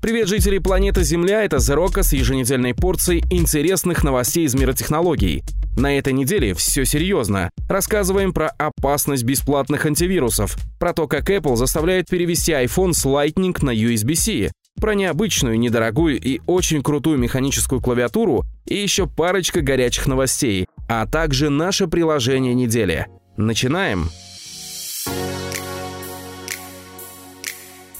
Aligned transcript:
Привет, 0.00 0.28
жители 0.28 0.58
планеты 0.58 1.02
Земля, 1.02 1.42
это 1.42 1.58
Зерока 1.58 2.04
с 2.04 2.12
еженедельной 2.12 2.72
порцией 2.72 3.24
интересных 3.30 4.04
новостей 4.04 4.44
из 4.44 4.54
мира 4.54 4.72
технологий. 4.72 5.42
На 5.76 5.98
этой 5.98 6.12
неделе 6.12 6.54
все 6.54 6.84
серьезно. 6.84 7.50
Рассказываем 7.68 8.32
про 8.32 8.48
опасность 8.58 9.24
бесплатных 9.24 9.86
антивирусов, 9.86 10.56
про 10.78 10.92
то, 10.92 11.08
как 11.08 11.28
Apple 11.28 11.56
заставляет 11.56 12.06
перевести 12.08 12.52
iPhone 12.52 12.92
с 12.92 13.04
Lightning 13.04 13.56
на 13.64 13.74
USB-C, 13.74 14.52
про 14.80 14.94
необычную, 14.94 15.58
недорогую 15.58 16.20
и 16.20 16.40
очень 16.46 16.80
крутую 16.80 17.18
механическую 17.18 17.80
клавиатуру 17.80 18.44
и 18.66 18.76
еще 18.76 19.08
парочка 19.08 19.62
горячих 19.62 20.06
новостей, 20.06 20.66
а 20.88 21.06
также 21.06 21.50
наше 21.50 21.88
приложение 21.88 22.54
недели. 22.54 23.08
Начинаем! 23.36 24.10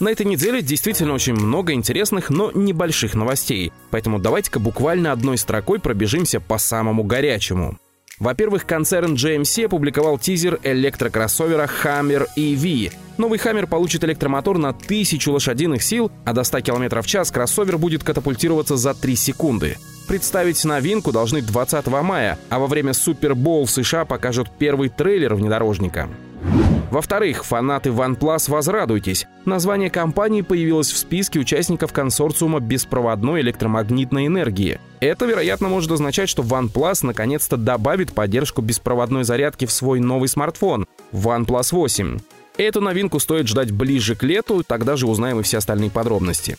На 0.00 0.10
этой 0.10 0.26
неделе 0.26 0.62
действительно 0.62 1.12
очень 1.12 1.34
много 1.34 1.72
интересных, 1.72 2.30
но 2.30 2.52
небольших 2.52 3.14
новостей, 3.14 3.72
поэтому 3.90 4.20
давайте-ка 4.20 4.60
буквально 4.60 5.10
одной 5.10 5.38
строкой 5.38 5.80
пробежимся 5.80 6.38
по 6.38 6.58
самому 6.58 7.02
горячему. 7.02 7.78
Во-первых, 8.20 8.64
концерн 8.64 9.14
GMC 9.14 9.66
опубликовал 9.66 10.18
тизер 10.18 10.58
электрокроссовера 10.62 11.68
Hammer 11.82 12.26
EV. 12.36 12.92
Новый 13.16 13.38
Hammer 13.38 13.66
получит 13.66 14.04
электромотор 14.04 14.58
на 14.58 14.70
1000 14.70 15.30
лошадиных 15.32 15.82
сил, 15.82 16.10
а 16.24 16.32
до 16.32 16.44
100 16.44 16.60
км 16.60 17.02
в 17.02 17.06
час 17.06 17.30
кроссовер 17.30 17.78
будет 17.78 18.04
катапультироваться 18.04 18.76
за 18.76 18.94
3 18.94 19.16
секунды. 19.16 19.76
Представить 20.06 20.64
новинку 20.64 21.12
должны 21.12 21.42
20 21.42 21.86
мая, 22.02 22.38
а 22.50 22.58
во 22.58 22.66
время 22.66 22.92
Супербол 22.92 23.66
в 23.66 23.70
США 23.70 24.04
покажут 24.04 24.48
первый 24.58 24.88
трейлер 24.88 25.34
внедорожника. 25.34 26.08
Во-вторых, 26.90 27.44
фанаты 27.44 27.90
OnePlus 27.90 28.50
возрадуйтесь. 28.50 29.26
Название 29.44 29.90
компании 29.90 30.42
появилось 30.42 30.90
в 30.90 30.96
списке 30.96 31.38
участников 31.38 31.92
консорциума 31.92 32.60
беспроводной 32.60 33.42
электромагнитной 33.42 34.26
энергии. 34.26 34.80
Это, 35.00 35.26
вероятно, 35.26 35.68
может 35.68 35.92
означать, 35.92 36.28
что 36.28 36.42
OnePlus 36.42 37.04
наконец-то 37.04 37.56
добавит 37.56 38.12
поддержку 38.12 38.62
беспроводной 38.62 39.24
зарядки 39.24 39.66
в 39.66 39.72
свой 39.72 40.00
новый 40.00 40.28
смартфон 40.28 40.86
OnePlus 41.12 41.68
8. 41.72 42.18
Эту 42.56 42.80
новинку 42.80 43.20
стоит 43.20 43.46
ждать 43.46 43.70
ближе 43.70 44.16
к 44.16 44.24
лету, 44.24 44.64
тогда 44.66 44.96
же 44.96 45.06
узнаем 45.06 45.38
и 45.38 45.42
все 45.44 45.58
остальные 45.58 45.90
подробности. 45.90 46.56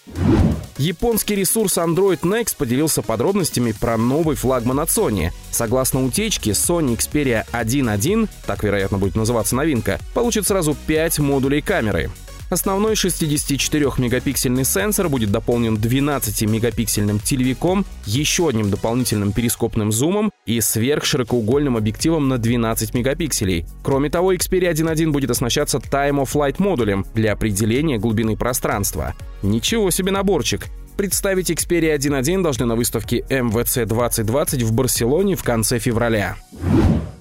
Японский 0.80 1.36
ресурс 1.36 1.78
Android 1.78 2.22
Next 2.22 2.56
поделился 2.58 3.02
подробностями 3.02 3.74
про 3.74 3.98
новый 3.98 4.38
флагман 4.38 4.80
от 4.80 4.88
Sony. 4.88 5.32
Согласно 5.52 6.06
утечке, 6.06 6.52
Sony 6.52 6.96
Xperia 6.96 7.46
1.1, 7.52 8.30
так, 8.48 8.64
вероятно, 8.64 8.98
будет 8.98 9.18
называться 9.18 9.58
новинка, 9.58 10.00
получит 10.14 10.48
сразу 10.48 10.78
5 10.88 11.20
модулей 11.20 11.62
камеры. 11.62 12.10
Основной 12.50 12.94
64-мегапиксельный 12.94 14.66
сенсор 14.66 15.08
будет 15.08 15.32
дополнен 15.32 15.76
12-мегапиксельным 15.76 17.20
телевиком, 17.24 17.86
еще 18.06 18.50
одним 18.50 18.72
дополнительным 18.72 19.32
перископным 19.32 19.92
зумом 19.92 20.32
и 20.46 20.60
сверхширокоугольным 20.60 21.78
объективом 21.78 22.28
на 22.28 22.40
12 22.40 22.94
мегапикселей. 22.96 23.66
Кроме 23.84 24.10
того, 24.10 24.34
Xperia 24.34 24.72
1.1 24.72 25.12
будет 25.12 25.30
оснащаться 25.30 25.78
Time 25.78 26.24
of 26.24 26.34
Flight 26.34 26.56
модулем 26.58 27.06
для 27.14 27.34
определения 27.34 28.00
глубины 28.00 28.36
пространства. 28.36 29.14
Ничего 29.44 29.92
себе 29.92 30.12
наборчик! 30.12 30.68
Представить 30.98 31.50
Xperia 31.50 31.96
1.1 31.96 32.44
должны 32.44 32.66
на 32.66 32.76
выставке 32.76 33.20
MWC 33.30 33.86
2020 33.86 34.64
в 34.64 34.74
Барселоне 34.74 35.38
в 35.38 35.44
конце 35.44 35.80
февраля. 35.80 36.36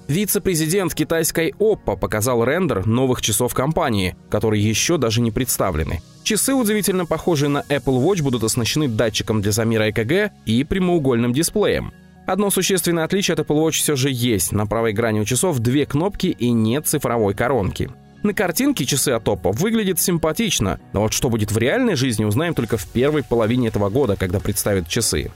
Вице-президент 0.09 0.95
китайской 0.95 1.51
Oppo 1.59 1.95
показал 1.95 2.43
рендер 2.43 2.87
новых 2.87 3.21
часов 3.21 3.53
компании, 3.53 4.15
которые 4.31 4.67
еще 4.67 4.97
даже 4.97 5.21
не 5.21 5.29
представлены. 5.29 6.01
Часы, 6.23 6.55
удивительно 6.55 7.05
похожие 7.05 7.49
на 7.49 7.59
Apple 7.69 8.03
Watch, 8.03 8.23
будут 8.23 8.43
оснащены 8.43 8.87
датчиком 8.87 9.43
для 9.43 9.51
замера 9.51 9.91
ЭКГ 9.91 10.33
и 10.47 10.63
прямоугольным 10.63 11.31
дисплеем. 11.31 11.93
Одно 12.25 12.49
существенное 12.49 13.03
отличие 13.03 13.33
от 13.33 13.41
Apple 13.41 13.63
Watch 13.63 13.73
все 13.73 13.95
же 13.95 14.09
есть. 14.11 14.51
На 14.51 14.65
правой 14.65 14.93
грани 14.93 15.19
у 15.19 15.25
часов 15.25 15.59
две 15.59 15.85
кнопки 15.85 16.27
и 16.27 16.49
нет 16.49 16.87
цифровой 16.87 17.35
коронки. 17.35 17.91
На 18.23 18.33
картинке 18.33 18.85
часы 18.85 19.09
от 19.09 19.27
Oppo 19.27 19.55
выглядят 19.55 20.01
симпатично, 20.01 20.79
но 20.91 21.01
вот 21.01 21.13
что 21.13 21.29
будет 21.29 21.51
в 21.51 21.57
реальной 21.59 21.93
жизни, 21.93 22.25
узнаем 22.25 22.55
только 22.55 22.77
в 22.77 22.87
первой 22.87 23.23
половине 23.23 23.67
этого 23.67 23.91
года, 23.91 24.15
когда 24.15 24.39
представят 24.39 24.87
часы. 24.87 25.29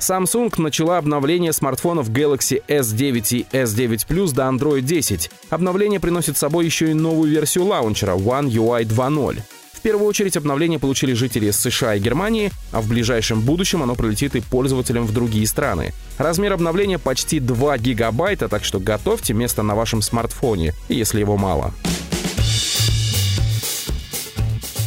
Samsung 0.00 0.52
начала 0.60 0.98
обновление 0.98 1.52
смартфонов 1.52 2.10
Galaxy 2.10 2.62
S9 2.68 3.36
и 3.36 3.46
S9 3.56 4.06
Plus 4.06 4.34
до 4.34 4.42
Android 4.42 4.82
10. 4.82 5.30
Обновление 5.50 6.00
приносит 6.00 6.36
с 6.36 6.40
собой 6.40 6.66
еще 6.66 6.90
и 6.90 6.94
новую 6.94 7.30
версию 7.30 7.64
лаунчера 7.64 8.12
One 8.12 8.48
UI 8.48 8.84
2.0. 8.84 9.40
В 9.72 9.80
первую 9.80 10.08
очередь 10.08 10.36
обновление 10.36 10.78
получили 10.78 11.12
жители 11.12 11.50
США 11.50 11.94
и 11.94 12.00
Германии, 12.00 12.50
а 12.72 12.80
в 12.80 12.88
ближайшем 12.88 13.42
будущем 13.42 13.82
оно 13.82 13.94
пролетит 13.94 14.34
и 14.34 14.40
пользователям 14.40 15.04
в 15.06 15.12
другие 15.12 15.46
страны. 15.46 15.92
Размер 16.16 16.54
обновления 16.54 16.98
почти 16.98 17.38
2 17.38 17.78
гигабайта, 17.78 18.48
так 18.48 18.64
что 18.64 18.80
готовьте 18.80 19.34
место 19.34 19.62
на 19.62 19.74
вашем 19.74 20.00
смартфоне, 20.00 20.72
если 20.88 21.20
его 21.20 21.36
мало. 21.36 21.74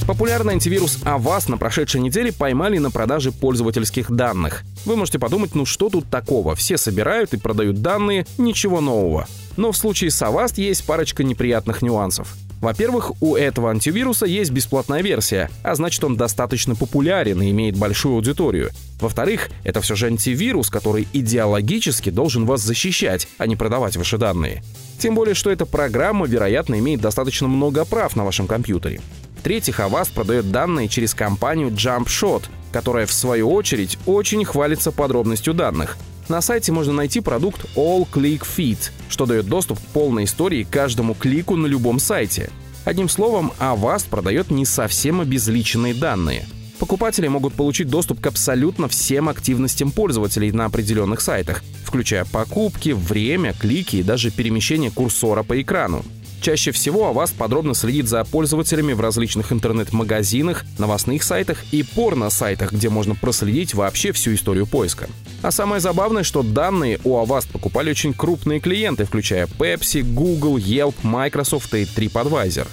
Популярный 0.08 0.54
антивирус 0.54 1.00
Avast 1.04 1.52
на 1.52 1.58
прошедшей 1.58 2.00
неделе 2.00 2.32
поймали 2.32 2.78
на 2.78 2.92
продаже 2.92 3.34
пользовательских 3.34 4.10
данных. 4.10 4.64
Вы 4.86 4.96
можете 4.96 5.20
подумать, 5.20 5.54
ну 5.54 5.66
что 5.66 5.90
тут 5.90 6.10
такого? 6.10 6.56
Все 6.56 6.78
собирают 6.78 7.34
и 7.34 7.38
продают 7.38 7.82
данные, 7.82 8.26
ничего 8.38 8.80
нового. 8.80 9.28
Но 9.58 9.74
в 9.74 9.78
случае 9.78 10.12
с 10.12 10.22
Avast 10.22 10.54
есть 10.62 10.86
парочка 10.86 11.26
неприятных 11.26 11.82
нюансов. 11.82 12.38
Во-первых, 12.62 13.22
у 13.22 13.36
этого 13.36 13.70
антивируса 13.70 14.26
есть 14.26 14.52
бесплатная 14.52 15.02
версия, 15.04 15.50
а 15.62 15.76
значит 15.76 16.02
он 16.06 16.16
достаточно 16.16 16.74
популярен 16.74 17.42
и 17.42 17.52
имеет 17.52 17.76
большую 17.76 18.16
аудиторию. 18.16 18.72
Во-вторых, 19.02 19.50
это 19.66 19.82
все 19.82 19.96
же 19.96 20.08
антивирус, 20.08 20.70
который 20.70 21.08
идеологически 21.12 22.12
должен 22.12 22.46
вас 22.46 22.62
защищать, 22.62 23.28
а 23.38 23.46
не 23.46 23.58
продавать 23.58 23.98
ваши 23.98 24.18
данные. 24.18 24.64
Тем 25.00 25.16
более, 25.16 25.36
что 25.36 25.52
эта 25.52 25.66
программа, 25.66 26.26
вероятно, 26.26 26.80
имеет 26.80 27.02
достаточно 27.02 27.48
много 27.48 27.84
прав 27.84 28.16
на 28.16 28.24
вашем 28.24 28.48
компьютере. 28.48 29.02
В-третьих, 29.40 29.80
Avast 29.80 30.14
продает 30.14 30.52
данные 30.52 30.88
через 30.88 31.14
компанию 31.14 31.70
JumpShot, 31.70 32.44
которая, 32.72 33.06
в 33.06 33.14
свою 33.14 33.52
очередь, 33.52 33.98
очень 34.06 34.44
хвалится 34.44 34.92
подробностью 34.92 35.54
данных. 35.54 35.98
На 36.28 36.42
сайте 36.42 36.72
можно 36.72 36.94
найти 36.94 37.22
продукт 37.22 37.66
All 37.76 38.06
Click 38.12 38.42
Feed, 38.42 38.92
что 39.10 39.26
дает 39.26 39.48
доступ 39.48 39.80
к 39.80 39.86
полной 39.94 40.26
истории 40.26 40.68
каждому 40.70 41.14
клику 41.14 41.56
на 41.56 41.68
любом 41.68 42.00
сайте. 42.00 42.50
Одним 42.84 43.08
словом, 43.08 43.54
Avast 43.60 44.10
продает 44.10 44.52
не 44.52 44.66
совсем 44.66 45.22
обезличенные 45.22 45.94
данные. 45.94 46.46
Покупатели 46.80 47.28
могут 47.28 47.54
получить 47.54 47.90
доступ 47.90 48.20
к 48.22 48.28
абсолютно 48.28 48.88
всем 48.88 49.30
активностям 49.30 49.92
пользователей 49.92 50.52
на 50.52 50.66
определенных 50.66 51.22
сайтах, 51.22 51.64
включая 51.84 52.24
покупки, 52.26 52.90
время, 52.90 53.54
клики 53.54 53.98
и 53.98 54.04
даже 54.04 54.30
перемещение 54.30 54.92
курсора 54.92 55.44
по 55.44 55.60
экрану. 55.60 56.06
Чаще 56.42 56.72
всего 56.72 57.08
о 57.08 57.14
вас 57.14 57.32
подробно 57.32 57.74
следит 57.74 58.08
за 58.08 58.24
пользователями 58.24 58.94
в 58.94 59.02
различных 59.02 59.52
интернет-магазинах, 59.52 60.66
новостных 60.78 61.24
сайтах 61.24 61.64
и 61.72 61.84
порно-сайтах, 61.84 62.72
где 62.72 62.90
можно 62.90 63.16
проследить 63.16 63.74
вообще 63.74 64.12
всю 64.12 64.34
историю 64.34 64.68
поиска. 64.68 65.10
А 65.42 65.52
самое 65.52 65.82
забавное, 65.82 66.24
что 66.24 66.44
данные 66.44 67.00
у 67.04 67.16
Avast 67.18 67.52
покупали 67.52 67.90
очень 67.90 68.14
крупные 68.14 68.60
клиенты, 68.60 69.06
включая 69.06 69.48
Pepsi, 69.48 70.04
Google, 70.04 70.58
Yelp, 70.58 70.96
Microsoft 71.04 71.74
и 71.74 71.84
TripAdvisor. 71.84 72.68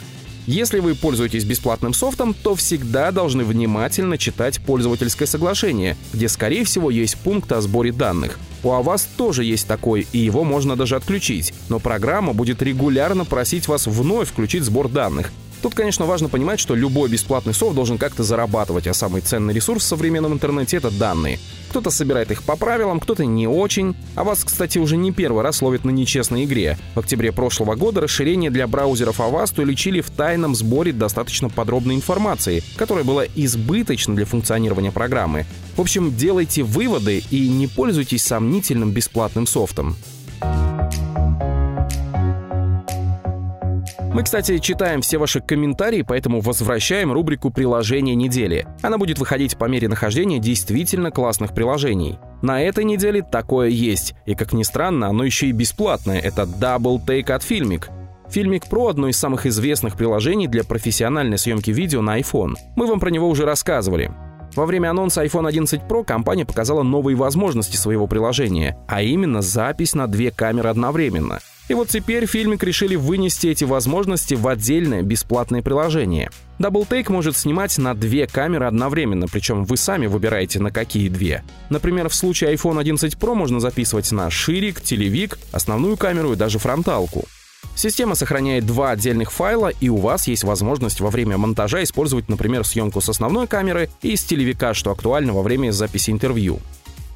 Если 0.46 0.78
вы 0.78 0.94
пользуетесь 0.94 1.44
бесплатным 1.44 1.94
софтом, 1.94 2.34
то 2.34 2.54
всегда 2.54 3.10
должны 3.12 3.44
внимательно 3.44 4.18
читать 4.18 4.60
пользовательское 4.60 5.26
соглашение, 5.26 5.96
где, 6.12 6.28
скорее 6.28 6.64
всего, 6.64 6.90
есть 6.90 7.16
пункт 7.16 7.50
о 7.52 7.62
сборе 7.62 7.92
данных. 7.92 8.38
У 8.64 8.82
вас 8.82 9.06
тоже 9.16 9.44
есть 9.44 9.68
такой, 9.68 10.06
и 10.12 10.18
его 10.18 10.42
можно 10.42 10.74
даже 10.74 10.96
отключить, 10.96 11.52
но 11.68 11.78
программа 11.78 12.32
будет 12.32 12.62
регулярно 12.62 13.26
просить 13.26 13.68
вас 13.68 13.86
вновь 13.86 14.30
включить 14.30 14.64
сбор 14.64 14.88
данных, 14.88 15.32
Тут, 15.64 15.74
конечно, 15.74 16.04
важно 16.04 16.28
понимать, 16.28 16.60
что 16.60 16.74
любой 16.74 17.08
бесплатный 17.08 17.54
софт 17.54 17.74
должен 17.74 17.96
как-то 17.96 18.22
зарабатывать, 18.22 18.86
а 18.86 18.92
самый 18.92 19.22
ценный 19.22 19.54
ресурс 19.54 19.82
в 19.82 19.86
современном 19.86 20.34
интернете— 20.34 20.76
это 20.76 20.90
данные. 20.90 21.38
Кто-то 21.70 21.88
собирает 21.88 22.30
их 22.30 22.42
по 22.42 22.54
правилам, 22.54 23.00
кто-то 23.00 23.24
не 23.24 23.46
очень. 23.46 23.96
А 24.14 24.24
вас, 24.24 24.44
кстати, 24.44 24.76
уже 24.76 24.98
не 24.98 25.10
первый 25.10 25.42
раз 25.42 25.62
ловит 25.62 25.86
на 25.86 25.90
нечестной 25.90 26.44
игре. 26.44 26.76
В 26.94 26.98
октябре 26.98 27.32
прошлого 27.32 27.76
года 27.76 28.02
расширение 28.02 28.50
для 28.50 28.66
браузеров 28.66 29.20
Avast 29.20 29.58
уличили 29.58 30.02
в 30.02 30.10
тайном 30.10 30.54
сборе 30.54 30.92
достаточно 30.92 31.48
подробной 31.48 31.94
информации, 31.94 32.62
которая 32.76 33.04
была 33.04 33.24
избыточна 33.34 34.14
для 34.14 34.26
функционирования 34.26 34.92
программы. 34.92 35.46
В 35.76 35.80
общем, 35.80 36.14
делайте 36.14 36.62
выводы 36.62 37.24
и 37.30 37.48
не 37.48 37.68
пользуйтесь 37.68 38.22
сомнительным 38.22 38.90
бесплатным 38.90 39.46
софтом. 39.46 39.96
Мы, 44.14 44.22
кстати, 44.22 44.58
читаем 44.58 45.00
все 45.00 45.18
ваши 45.18 45.40
комментарии, 45.40 46.02
поэтому 46.02 46.40
возвращаем 46.40 47.12
рубрику 47.12 47.50
«Приложение 47.50 48.14
недели». 48.14 48.64
Она 48.80 48.96
будет 48.96 49.18
выходить 49.18 49.58
по 49.58 49.64
мере 49.64 49.88
нахождения 49.88 50.38
действительно 50.38 51.10
классных 51.10 51.52
приложений. 51.52 52.20
На 52.40 52.62
этой 52.62 52.84
неделе 52.84 53.22
такое 53.22 53.70
есть, 53.70 54.14
и, 54.24 54.36
как 54.36 54.52
ни 54.52 54.62
странно, 54.62 55.08
оно 55.08 55.24
еще 55.24 55.48
и 55.48 55.52
бесплатное. 55.52 56.20
Это 56.20 56.42
Double 56.42 57.04
Take 57.04 57.32
от 57.32 57.42
Filmic. 57.42 57.90
Filmic 58.32 58.70
Pro— 58.70 58.88
одно 58.90 59.08
из 59.08 59.16
самых 59.16 59.46
известных 59.46 59.96
приложений 59.96 60.46
для 60.46 60.62
профессиональной 60.62 61.36
съемки 61.36 61.72
видео 61.72 62.00
на 62.00 62.20
iPhone. 62.20 62.54
Мы 62.76 62.86
вам 62.86 63.00
про 63.00 63.10
него 63.10 63.28
уже 63.28 63.44
рассказывали. 63.44 64.12
Во 64.54 64.64
время 64.64 64.90
анонса 64.90 65.24
iPhone 65.24 65.48
11 65.48 65.82
Pro 65.88 66.04
компания 66.04 66.46
показала 66.46 66.84
новые 66.84 67.16
возможности 67.16 67.76
своего 67.76 68.06
приложения, 68.06 68.78
а 68.86 69.02
именно 69.02 69.42
запись 69.42 69.92
на 69.96 70.06
две 70.06 70.30
камеры 70.30 70.68
одновременно. 70.68 71.40
И 71.68 71.74
вот 71.74 71.88
теперь 71.88 72.26
Фильмик 72.26 72.62
решили 72.62 72.94
вынести 72.94 73.46
эти 73.46 73.64
возможности 73.64 74.34
в 74.34 74.46
отдельное 74.46 75.02
бесплатное 75.02 75.62
приложение. 75.62 76.30
Take 76.58 77.10
может 77.10 77.36
снимать 77.36 77.76
на 77.78 77.94
две 77.94 78.26
камеры 78.26 78.66
одновременно, 78.66 79.26
причем 79.28 79.64
вы 79.64 79.76
сами 79.76 80.06
выбираете 80.06 80.60
на 80.60 80.70
какие 80.70 81.08
две. 81.08 81.42
Например, 81.70 82.08
в 82.08 82.14
случае 82.14 82.54
iPhone 82.54 82.78
11 82.78 83.14
Pro 83.14 83.34
можно 83.34 83.60
записывать 83.60 84.12
на 84.12 84.30
ширик, 84.30 84.80
телевик, 84.80 85.38
основную 85.52 85.96
камеру 85.96 86.32
и 86.32 86.36
даже 86.36 86.58
фронталку. 86.58 87.24
Система 87.76 88.14
сохраняет 88.14 88.66
два 88.66 88.90
отдельных 88.90 89.32
файла, 89.32 89.68
и 89.68 89.88
у 89.88 89.96
вас 89.96 90.28
есть 90.28 90.44
возможность 90.44 91.00
во 91.00 91.10
время 91.10 91.38
монтажа 91.38 91.82
использовать, 91.82 92.28
например, 92.28 92.64
съемку 92.64 93.00
с 93.00 93.08
основной 93.08 93.48
камеры 93.48 93.90
и 94.02 94.14
с 94.14 94.22
телевика, 94.22 94.74
что 94.74 94.92
актуально 94.92 95.32
во 95.32 95.42
время 95.42 95.72
записи 95.72 96.10
интервью. 96.10 96.60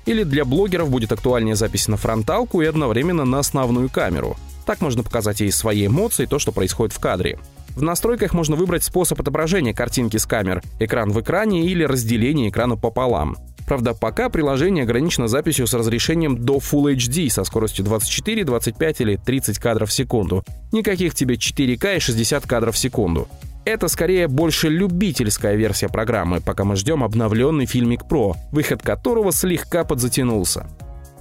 Или 0.09 0.23
для 0.23 0.47
блогеров 0.47 0.89
будет 0.89 1.13
актуальнее 1.13 1.55
запись 1.55 1.87
на 1.87 1.99
фронталку 1.99 2.63
и 2.63 2.65
одновременно 2.65 3.27
на 3.27 3.41
основную 3.41 3.91
камеру. 3.91 4.39
Так 4.65 4.81
можно 4.81 5.03
показать 5.03 5.43
и 5.43 5.51
свои 5.51 5.87
эмоции, 5.87 6.25
то, 6.25 6.39
что 6.39 6.51
происходит 6.51 6.95
в 6.95 6.99
кадре. 6.99 7.39
В 7.77 7.83
настройках 7.83 8.33
можно 8.33 8.57
выбрать 8.57 8.85
способ 8.85 9.21
отображения 9.21 9.75
картинки 9.75 10.17
с 10.17 10.25
камер, 10.25 10.63
экран 10.81 11.11
в 11.11 11.21
экране 11.21 11.67
или 11.67 11.85
разделение 11.85 12.49
экрана 12.49 12.77
пополам. 12.77 13.37
Правда, 13.67 13.93
пока 13.93 14.31
приложение 14.31 14.85
ограничено 14.85 15.29
записью 15.29 15.67
с 15.67 15.75
разрешением 15.75 16.43
до 16.43 16.57
Full 16.57 16.95
HD 16.97 17.29
со 17.29 17.45
скоростью 17.45 17.85
24, 17.85 18.45
25 18.45 19.01
или 19.03 19.17
30 19.17 19.59
кадров 19.59 19.91
в 19.91 19.93
секунду. 19.93 20.43
Никаких 20.73 21.15
тебе 21.15 21.35
4К 21.35 21.97
и 21.97 22.01
60 22.01 22.47
кадров 22.47 22.75
в 22.77 22.79
секунду. 22.79 23.29
Это 23.69 23.89
скорее 23.89 24.29
больше 24.29 24.71
любительская 24.71 25.55
версия 25.55 25.91
программы, 25.91 26.41
пока 26.41 26.65
мы 26.65 26.75
ждем 26.75 27.05
обновленный 27.05 27.67
фильмик 27.67 28.01
Pro, 28.09 28.35
выход 28.51 28.81
которого 28.81 29.31
слегка 29.31 29.85
подзатянулся. 29.85 30.67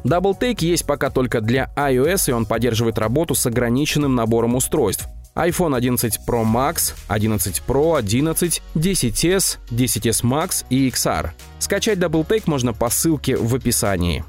Double 0.06 0.34
Take 0.40 0.64
есть 0.64 0.86
пока 0.86 1.10
только 1.10 1.42
для 1.42 1.70
iOS, 1.76 2.30
и 2.30 2.32
он 2.32 2.46
поддерживает 2.46 3.00
работу 3.00 3.36
с 3.36 3.46
ограниченным 3.46 4.16
набором 4.16 4.56
устройств 4.56 5.10
iPhone 5.36 5.76
11 5.76 6.22
Pro 6.26 6.46
Max, 6.46 6.94
11 7.10 7.64
Pro, 7.68 7.98
11, 7.98 8.62
10s, 8.76 9.58
10s 9.70 10.24
Max 10.24 10.66
и 10.70 10.88
XR. 10.88 11.32
Скачать 11.60 12.00
DoubleTake 12.00 12.44
можно 12.46 12.72
по 12.72 12.90
ссылке 12.90 13.36
в 13.36 13.54
описании. 13.56 14.24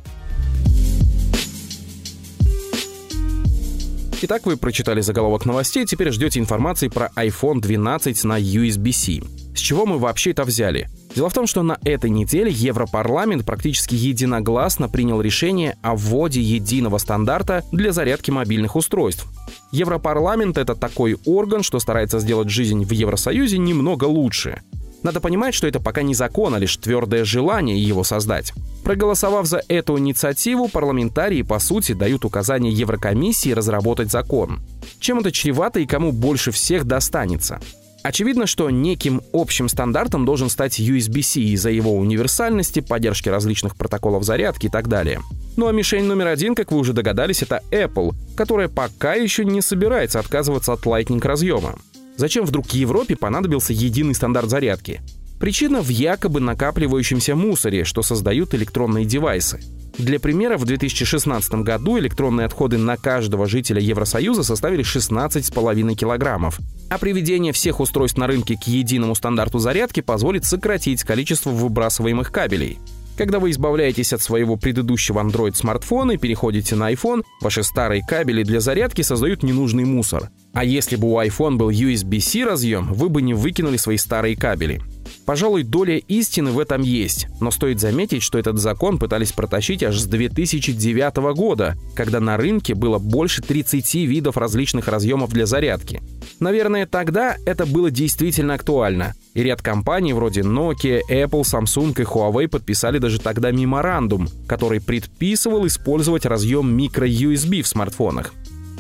Итак, 4.21 4.47
вы 4.47 4.57
прочитали 4.57 5.01
заголовок 5.01 5.47
новостей, 5.47 5.87
теперь 5.87 6.11
ждете 6.11 6.41
информации 6.41 6.89
про 6.89 7.13
iPhone 7.15 7.61
12 7.61 8.25
на 8.25 8.41
USB-C. 8.41 9.23
С 9.55 9.61
чего 9.61 9.87
мы 9.87 9.99
вообще 9.99 10.33
это 10.33 10.43
взяли? 10.43 10.89
Дело 11.15 11.31
в 11.31 11.35
том, 11.35 11.47
что 11.47 11.63
на 11.63 11.79
этой 11.85 12.11
неделе 12.11 12.51
Европарламент 12.51 13.47
практически 13.47 13.95
единогласно 13.95 14.89
принял 14.89 15.21
решение 15.21 15.77
о 15.83 15.95
вводе 15.95 16.41
единого 16.41 16.99
стандарта 16.99 17.63
для 17.71 17.93
зарядки 17.93 18.33
мобильных 18.33 18.75
устройств. 18.75 19.25
Европарламент— 19.71 20.59
это 20.59 20.75
такой 20.75 21.17
орган, 21.25 21.63
что 21.63 21.79
старается 21.79 22.19
сделать 22.19 22.51
жизнь 22.51 22.85
в 22.85 22.91
Евросоюзе 22.91 23.59
немного 23.59 24.07
лучше. 24.07 24.63
Надо 25.09 25.21
понимать, 25.21 25.55
что 25.55 25.67
это 25.67 25.81
пока 25.81 26.03
не 26.03 26.15
закон, 26.15 26.55
а 26.55 26.59
лишь 26.59 26.77
твердое 26.77 27.25
желание 27.25 27.83
его 27.83 28.05
создать. 28.05 28.53
Проголосовав 28.85 29.47
за 29.47 29.63
эту 29.67 29.99
инициативу, 29.99 30.69
парламентарии, 30.69 31.41
по 31.41 31.59
сути, 31.61 31.95
дают 31.95 32.27
указание 32.27 32.71
Еврокомиссии 32.71 33.53
разработать 33.53 34.11
закон. 34.11 34.61
Чем 35.01 35.21
это 35.21 35.33
чревато 35.33 35.81
и 35.81 35.87
кому 35.87 36.13
больше 36.13 36.51
всех 36.51 36.85
достанется? 36.85 37.59
Очевидно, 38.03 38.47
что 38.47 38.69
неким 38.69 39.23
общим 39.33 39.71
стандартом 39.71 40.27
должен 40.27 40.51
стать 40.51 40.79
USB-C 40.79 41.41
из-за 41.41 41.71
его 41.71 41.97
универсальности, 41.97 42.81
поддержки 42.81 43.31
различных 43.31 43.77
протоколов 43.77 44.25
зарядки 44.25 44.67
и 44.67 44.69
так 44.69 44.89
далее. 44.89 45.23
Ну 45.57 45.69
а 45.69 45.73
мишень 45.73 46.05
номер 46.05 46.27
один, 46.27 46.55
как 46.55 46.71
вы 46.71 46.77
уже 46.77 46.93
догадались, 46.93 47.43
это 47.43 47.63
Apple, 47.71 48.13
которая 48.37 48.69
пока 48.69 49.15
еще 49.15 49.47
не 49.47 49.63
собирается 49.63 50.21
отказываться 50.21 50.75
от 50.75 50.81
Lightning 50.83 51.27
разъема. 51.27 51.79
Зачем 52.19 52.45
вдруг 52.45 52.71
Европе 52.71 53.15
понадобился 53.15 53.73
единый 53.73 54.13
стандарт 54.13 54.51
зарядки? 54.51 55.01
Причина 55.39 55.81
в 55.81 55.89
якобы 55.89 56.41
накапливающемся 56.41 57.37
мусоре, 57.37 57.85
что 57.85 58.03
создают 58.03 58.55
электронные 58.55 59.05
девайсы. 59.05 59.61
Для 59.99 60.19
примера, 60.19 60.59
в 60.59 60.65
2016 60.65 61.55
году 61.63 61.97
электронные 61.97 62.47
отходы 62.47 62.77
на 62.77 62.97
каждого 62.97 63.47
жителя 63.47 63.81
Евросоюза 63.81 64.43
составили 64.43 64.85
16,5 64.85 65.95
килограммов. 65.95 66.59
А 66.91 66.99
приведение 66.99 67.53
всех 67.53 67.79
устройств 67.79 68.19
на 68.19 68.27
рынке 68.27 68.57
к 68.57 68.67
единому 68.67 69.15
стандарту 69.15 69.61
зарядки 69.61 70.01
позволит 70.01 70.45
сократить 70.45 71.05
количество 71.05 71.51
выбрасываемых 71.51 72.33
кабелей. 72.33 72.81
Когда 73.19 73.41
вы 73.41 73.51
избавляетесь 73.51 74.13
от 74.13 74.23
своего 74.23 74.57
предыдущего 74.57 75.19
Android-смартфона 75.19 76.13
и 76.13 76.17
переходите 76.17 76.77
на 76.77 76.93
iPhone, 76.93 77.25
ваши 77.41 77.65
старые 77.65 78.01
кабели 78.07 78.45
для 78.45 78.61
зарядки 78.61 79.03
создают 79.03 79.43
ненужный 79.43 79.85
мусор. 79.85 80.31
А 80.55 80.65
если 80.65 80.95
бы 80.95 81.11
у 81.11 81.21
iPhone 81.21 81.57
был 81.57 81.71
USB-C 81.71 82.45
разъем, 82.45 82.93
вы 82.93 83.09
бы 83.09 83.21
не 83.21 83.35
выкинули 83.35 83.77
свои 83.77 83.97
старые 83.97 84.37
кабели. 84.37 84.81
Пожалуй, 85.29 85.63
доля 85.63 85.99
истины 85.99 86.53
в 86.53 86.59
этом 86.59 86.81
есть, 86.81 87.27
но 87.39 87.51
стоит 87.51 87.81
заметить, 87.81 88.23
что 88.23 88.39
этот 88.39 88.57
закон 88.57 88.97
пытались 88.97 89.33
протащить 89.33 89.83
аж 89.83 89.99
с 89.99 90.07
2009 90.07 91.17
года, 91.37 91.77
когда 91.95 92.19
на 92.19 92.39
рынке 92.39 92.75
было 92.75 92.99
больше 92.99 93.43
30 93.43 93.95
видов 94.07 94.39
различных 94.39 94.89
разъемов 94.89 95.29
для 95.29 95.45
зарядки. 95.45 96.01
Наверное, 96.41 96.87
тогда 96.87 97.37
это 97.45 97.67
было 97.67 97.91
действительно 97.91 98.55
актуально, 98.55 99.13
и 99.35 99.43
ряд 99.43 99.61
компаний 99.61 100.15
вроде 100.15 100.41
Nokia, 100.41 101.03
Apple, 101.11 101.43
Samsung 101.43 101.91
и 101.91 102.05
Huawei 102.05 102.49
подписали 102.49 102.97
даже 102.97 103.21
тогда 103.21 103.51
меморандум, 103.51 104.31
который 104.47 104.81
предписывал 104.81 105.67
использовать 105.67 106.25
разъем 106.25 106.75
micro-USB 106.75 107.61
в 107.61 107.69
смартфонах. 107.69 108.33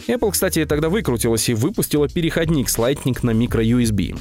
Apple, 0.06 0.32
кстати, 0.32 0.64
тогда 0.64 0.88
выкрутилась 0.88 1.46
и 1.50 1.52
выпустила 1.52 2.08
переходник 2.08 2.70
с 2.70 2.78
Lightning 2.78 3.18
на 3.20 3.32
micro-USB. 3.32 4.16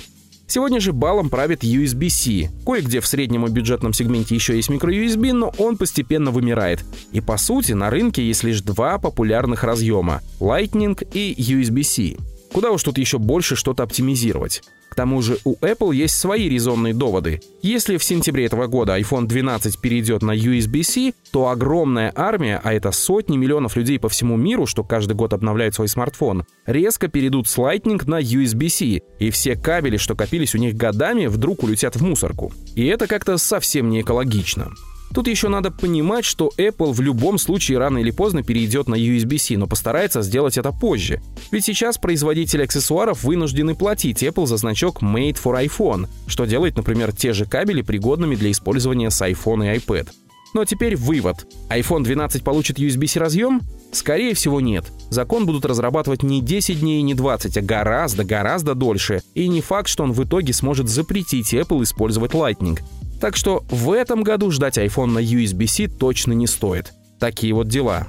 Сегодня 0.50 0.80
же 0.80 0.94
балом 0.94 1.30
правит 1.30 1.66
USB-C. 1.66 2.50
Кое-где 2.66 3.02
в 3.02 3.08
среднем 3.08 3.46
и 3.46 3.50
бюджетном 3.50 3.92
сегменте 3.92 4.34
еще 4.34 4.56
есть 4.56 4.70
micro-USB, 4.70 5.34
но 5.34 5.54
он 5.58 5.76
постепенно 5.76 6.32
вымирает. 6.32 6.86
И 7.12 7.20
по 7.20 7.38
сути 7.38 7.74
на 7.74 7.90
рынке 7.90 8.26
есть 8.26 8.44
лишь 8.44 8.62
два 8.62 8.98
популярных 8.98 9.66
разъема— 9.66 10.22
Lightning 10.40 11.06
и 11.14 11.36
USB-C. 11.38 12.16
Куда 12.54 12.72
уж 12.72 12.82
тут 12.82 12.98
еще 12.98 13.18
больше 13.18 13.58
что-то 13.58 13.84
оптимизировать 13.84 14.64
тому 14.98 15.22
же 15.22 15.38
у 15.44 15.56
Apple 15.58 15.96
есть 15.96 16.16
свои 16.16 16.50
резонные 16.50 16.92
доводы. 16.92 17.40
Если 17.62 17.98
в 17.98 18.04
сентябре 18.04 18.46
этого 18.46 18.66
года 18.66 19.00
iPhone 19.00 19.28
12 19.28 19.80
перейдет 19.80 20.24
на 20.24 20.36
USB-C, 20.36 21.14
то 21.32 21.50
огромная 21.50 22.12
армия, 22.16 22.60
а 22.64 22.74
это 22.74 22.92
сотни 22.92 23.38
миллионов 23.38 23.76
людей 23.76 24.00
по 24.00 24.10
всему 24.10 24.38
миру, 24.38 24.66
что 24.66 24.84
каждый 24.84 25.14
год 25.14 25.34
обновляют 25.34 25.76
свой 25.76 25.88
смартфон, 25.88 26.46
резко 26.66 27.10
перейдут 27.10 27.48
с 27.48 27.60
Lightning 27.60 28.02
на 28.10 28.20
USB-C, 28.20 29.02
и 29.20 29.30
все 29.30 29.56
кабели, 29.56 29.98
что 29.98 30.16
копились 30.16 30.56
у 30.56 30.58
них 30.58 30.76
годами, 30.76 31.28
вдруг 31.28 31.62
улетят 31.62 31.96
в 31.96 32.02
мусорку. 32.02 32.52
И 32.76 32.84
это 32.88 33.06
как-то 33.06 33.38
совсем 33.38 33.92
не 33.92 34.02
экологично. 34.02 34.72
Тут 35.14 35.28
еще 35.28 35.48
надо 35.48 35.72
понимать, 35.72 36.26
что 36.26 36.52
Apple 36.58 36.92
в 36.92 37.02
любом 37.02 37.38
случае 37.38 37.78
рано 37.78 37.98
или 38.00 38.12
поздно 38.12 38.44
перейдет 38.44 38.88
на 38.88 38.96
USB-C, 38.96 39.58
но 39.58 39.68
постарается 39.68 40.22
сделать 40.22 40.58
это 40.58 40.72
позже. 40.72 41.22
Ведь 41.52 41.66
сейчас 41.66 41.98
производители 41.98 42.64
аксессуаров 42.64 43.24
вынуждены 43.24 43.76
платить 43.76 44.24
Apple 44.24 44.46
за 44.46 44.58
значок 44.58 45.02
Made 45.02 45.38
for 45.42 45.64
iPhone, 45.66 46.08
что 46.28 46.46
делает, 46.46 46.78
например, 46.78 47.16
те 47.16 47.34
же 47.34 47.46
кабели 47.46 47.82
пригодными 47.82 48.36
для 48.36 48.52
использования 48.52 49.10
с 49.10 49.22
iPhone 49.22 49.66
и 49.66 49.80
iPad. 49.80 50.10
Но 50.54 50.66
теперь 50.66 50.96
вывод. 50.96 51.46
iPhone 51.70 52.04
12 52.04 52.44
получит 52.44 52.80
USB-C 52.80 53.20
разъем? 53.20 53.62
Скорее 53.92 54.34
всего 54.34 54.62
нет. 54.62 54.86
Закон 55.10 55.46
будут 55.46 55.66
разрабатывать 55.66 56.24
не 56.24 56.42
10 56.42 56.80
дней 56.80 57.00
и 57.00 57.04
не 57.04 57.14
20, 57.14 57.58
а 57.58 57.62
гораздо-гораздо 57.62 58.74
дольше. 58.76 59.22
И 59.34 59.48
не 59.48 59.62
факт, 59.62 59.88
что 59.88 60.04
он 60.04 60.14
в 60.14 60.24
итоге 60.24 60.54
сможет 60.54 60.90
запретить 60.90 61.54
Apple 61.54 61.84
использовать 61.84 62.32
Lightning. 62.32 62.80
Так 63.20 63.36
что 63.36 63.64
в 63.70 63.92
этом 63.92 64.24
году 64.24 64.52
ждать 64.52 64.78
iPhone 64.78 65.08
на 65.08 65.20
USB-C 65.20 65.88
точно 65.88 66.34
не 66.34 66.48
стоит. 66.48 66.94
Такие 67.20 67.54
вот 67.54 67.68
дела. 67.68 68.08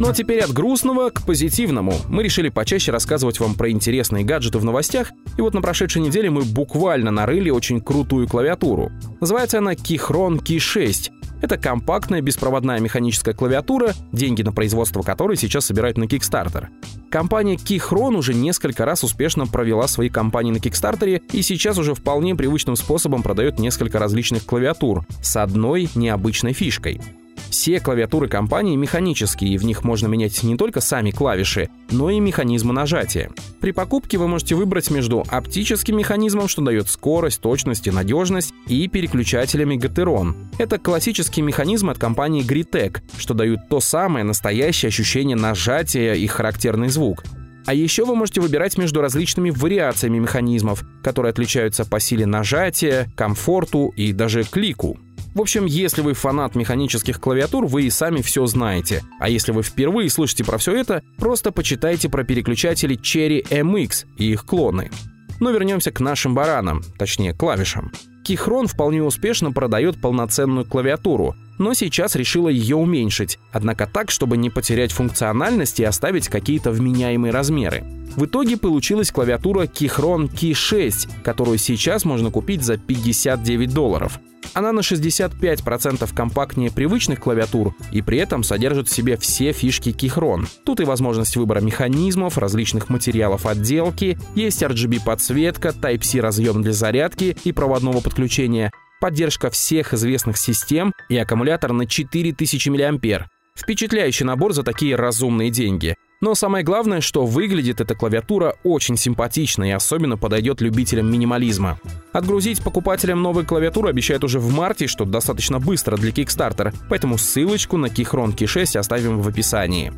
Ну 0.00 0.08
а 0.08 0.14
теперь 0.14 0.40
от 0.40 0.50
грустного 0.50 1.10
к 1.10 1.26
позитивному. 1.26 1.92
Мы 2.08 2.22
решили 2.22 2.48
почаще 2.48 2.90
рассказывать 2.90 3.38
вам 3.38 3.54
про 3.54 3.70
интересные 3.70 4.24
гаджеты 4.24 4.56
в 4.56 4.64
новостях, 4.64 5.12
и 5.36 5.42
вот 5.42 5.52
на 5.52 5.60
прошедшей 5.60 6.00
неделе 6.00 6.30
мы 6.30 6.40
буквально 6.40 7.10
нарыли 7.10 7.50
очень 7.50 7.82
крутую 7.82 8.26
клавиатуру. 8.26 8.90
Называется 9.20 9.58
она 9.58 9.74
Keychron 9.74 10.42
Key 10.42 10.58
6. 10.58 11.12
Это 11.42 11.58
компактная 11.58 12.22
беспроводная 12.22 12.80
механическая 12.80 13.34
клавиатура, 13.34 13.92
деньги 14.10 14.40
на 14.40 14.52
производство 14.52 15.02
которой 15.02 15.36
сейчас 15.36 15.66
собирают 15.66 15.98
на 15.98 16.04
Kickstarter. 16.04 16.68
Компания 17.10 17.56
Keychron 17.56 18.16
уже 18.16 18.32
несколько 18.32 18.86
раз 18.86 19.04
успешно 19.04 19.46
провела 19.46 19.86
свои 19.86 20.08
кампании 20.08 20.52
на 20.52 20.56
Kickstarter 20.56 21.20
и 21.30 21.42
сейчас 21.42 21.76
уже 21.76 21.94
вполне 21.94 22.34
привычным 22.34 22.76
способом 22.76 23.22
продает 23.22 23.58
несколько 23.58 23.98
различных 23.98 24.46
клавиатур 24.46 25.04
с 25.20 25.36
одной 25.36 25.90
необычной 25.94 26.54
фишкой. 26.54 27.02
Все 27.50 27.80
клавиатуры 27.80 28.28
компании 28.28 28.76
механические, 28.76 29.54
и 29.54 29.58
в 29.58 29.64
них 29.64 29.82
можно 29.82 30.06
менять 30.06 30.40
не 30.44 30.56
только 30.56 30.80
сами 30.80 31.10
клавиши, 31.10 31.68
но 31.90 32.08
и 32.08 32.20
механизмы 32.20 32.72
нажатия. 32.72 33.30
При 33.60 33.72
покупке 33.72 34.18
вы 34.18 34.28
можете 34.28 34.54
выбрать 34.54 34.90
между 34.90 35.24
оптическим 35.28 35.98
механизмом, 35.98 36.46
что 36.46 36.62
дает 36.62 36.88
скорость, 36.88 37.40
точность 37.40 37.88
и 37.88 37.90
надежность, 37.90 38.54
и 38.68 38.86
переключателями 38.86 39.76
Gateron. 39.76 40.34
Это 40.58 40.78
классический 40.78 41.42
механизм 41.42 41.90
от 41.90 41.98
компании 41.98 42.46
Gritec, 42.46 43.00
что 43.18 43.34
дают 43.34 43.68
то 43.68 43.80
самое 43.80 44.24
настоящее 44.24 44.88
ощущение 44.88 45.36
нажатия 45.36 46.14
и 46.14 46.26
характерный 46.28 46.88
звук. 46.88 47.24
А 47.66 47.74
еще 47.74 48.04
вы 48.04 48.16
можете 48.16 48.40
выбирать 48.40 48.78
между 48.78 49.00
различными 49.00 49.50
вариациями 49.50 50.18
механизмов, 50.18 50.82
которые 51.02 51.30
отличаются 51.30 51.84
по 51.84 52.00
силе 52.00 52.26
нажатия, 52.26 53.10
комфорту 53.16 53.92
и 53.96 54.12
даже 54.12 54.44
клику. 54.44 54.98
В 55.34 55.40
общем, 55.40 55.64
если 55.64 56.00
вы 56.00 56.14
фанат 56.14 56.56
механических 56.56 57.20
клавиатур, 57.20 57.66
вы 57.66 57.84
и 57.84 57.90
сами 57.90 58.20
все 58.20 58.46
знаете. 58.46 59.02
А 59.20 59.28
если 59.28 59.52
вы 59.52 59.62
впервые 59.62 60.10
слышите 60.10 60.44
про 60.44 60.58
все 60.58 60.74
это, 60.74 61.02
просто 61.18 61.52
почитайте 61.52 62.08
про 62.08 62.24
переключатели 62.24 62.98
Cherry 62.98 63.46
MX 63.48 64.06
и 64.16 64.32
их 64.32 64.44
клоны. 64.44 64.90
Но 65.38 65.50
вернемся 65.50 65.92
к 65.92 66.00
нашим 66.00 66.34
баранам, 66.34 66.82
точнее 66.98 67.32
клавишам. 67.32 67.92
Keychron 68.24 68.66
вполне 68.66 69.02
успешно 69.02 69.52
продает 69.52 70.00
полноценную 70.00 70.66
клавиатуру, 70.66 71.34
но 71.58 71.74
сейчас 71.74 72.16
решила 72.16 72.48
ее 72.48 72.76
уменьшить, 72.76 73.38
однако 73.52 73.86
так, 73.86 74.10
чтобы 74.10 74.36
не 74.36 74.50
потерять 74.50 74.92
функциональность 74.92 75.80
и 75.80 75.84
оставить 75.84 76.28
какие-то 76.28 76.70
вменяемые 76.70 77.32
размеры. 77.32 77.82
В 78.16 78.26
итоге 78.26 78.56
получилась 78.56 79.10
клавиатура 79.10 79.64
Keychron 79.64 80.28
Key 80.28 80.54
6, 80.54 81.22
которую 81.22 81.58
сейчас 81.58 82.04
можно 82.04 82.30
купить 82.30 82.62
за 82.62 82.76
59 82.76 83.72
долларов. 83.72 84.20
Она 84.54 84.72
на 84.72 84.80
65% 84.80 86.14
компактнее 86.14 86.70
привычных 86.70 87.20
клавиатур 87.20 87.74
и 87.92 88.02
при 88.02 88.18
этом 88.18 88.42
содержит 88.42 88.88
в 88.88 88.92
себе 88.92 89.16
все 89.16 89.52
фишки 89.52 89.90
Keychron. 89.90 90.46
Тут 90.64 90.80
и 90.80 90.84
возможность 90.84 91.36
выбора 91.36 91.60
механизмов, 91.60 92.38
различных 92.38 92.88
материалов 92.88 93.46
отделки, 93.46 94.18
есть 94.34 94.62
RGB-подсветка, 94.62 95.70
Type-C 95.70 96.20
разъем 96.20 96.62
для 96.62 96.72
зарядки 96.72 97.36
и 97.44 97.52
проводного 97.52 98.00
подключения, 98.00 98.72
поддержка 99.00 99.50
всех 99.50 99.94
известных 99.94 100.36
систем 100.36 100.92
и 101.08 101.16
аккумулятор 101.16 101.72
на 101.72 101.86
4000 101.86 102.68
мАh. 102.68 103.26
Впечатляющий 103.56 104.24
набор 104.24 104.52
за 104.52 104.62
такие 104.62 104.96
разумные 104.96 105.50
деньги. 105.50 105.96
Но 106.20 106.34
самое 106.34 106.62
главное, 106.62 107.00
что 107.00 107.24
выглядит 107.24 107.80
эта 107.80 107.94
клавиатура 107.94 108.56
очень 108.62 108.98
симпатично 108.98 109.64
и 109.64 109.70
особенно 109.70 110.18
подойдет 110.18 110.60
любителям 110.60 111.10
минимализма. 111.10 111.80
Отгрузить 112.12 112.62
покупателям 112.62 113.22
новую 113.22 113.46
клавиатуру 113.46 113.88
обещают 113.88 114.22
уже 114.22 114.38
в 114.38 114.52
марте, 114.52 114.86
что 114.86 115.06
достаточно 115.06 115.58
быстро 115.58 115.96
для 115.96 116.10
Kickstarter, 116.10 116.74
поэтому 116.90 117.16
ссылочку 117.16 117.78
на 117.78 117.86
Keychron 117.86 118.36
Key 118.36 118.46
6 118.46 118.76
оставим 118.76 119.20
в 119.22 119.28
описании. 119.28 119.92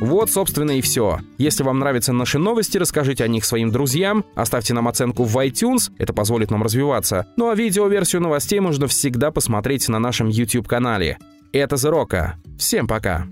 Вот, 0.00 0.30
собственно, 0.30 0.70
и 0.70 0.80
все. 0.80 1.18
Если 1.36 1.64
вам 1.64 1.80
нравятся 1.80 2.14
наши 2.14 2.38
новости, 2.38 2.78
расскажите 2.78 3.24
о 3.24 3.28
них 3.28 3.44
своим 3.44 3.70
друзьям, 3.70 4.24
оставьте 4.34 4.72
нам 4.72 4.88
оценку 4.88 5.24
в 5.24 5.36
iTunes, 5.36 5.90
это 5.98 6.14
позволит 6.14 6.50
нам 6.50 6.62
развиваться. 6.62 7.26
Ну 7.36 7.50
а 7.50 7.54
видеоверсию 7.54 8.22
новостей 8.22 8.60
можно 8.60 8.86
всегда 8.86 9.30
посмотреть 9.32 9.86
на 9.88 9.98
нашем 9.98 10.28
YouTube-канале. 10.28 11.18
Это 11.52 11.76
Rock. 11.76 12.34
Всем 12.58 12.86
пока! 12.86 13.26